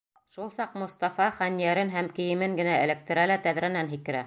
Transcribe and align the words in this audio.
Шул 0.35 0.47
саҡ 0.53 0.71
Мостафа 0.83 1.27
хәнйәрен 1.41 1.93
һәм 1.97 2.11
кейемен 2.21 2.57
генә 2.61 2.81
эләктерә 2.87 3.29
лә 3.33 3.41
тәҙрәнән 3.49 3.95
һикерә. 3.97 4.19